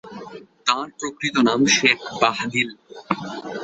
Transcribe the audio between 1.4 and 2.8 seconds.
নাম শেখ বাহদিল।